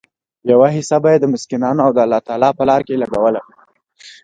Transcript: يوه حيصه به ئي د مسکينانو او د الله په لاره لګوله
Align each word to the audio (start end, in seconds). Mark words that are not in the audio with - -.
يوه 0.49 0.67
حيصه 0.75 0.97
به 1.03 1.09
ئي 1.11 1.17
د 1.21 1.25
مسکينانو 1.33 1.79
او 1.85 1.91
د 1.93 1.97
الله 2.35 2.49
په 2.57 2.63
لاره 2.69 2.97
لګوله 3.03 3.41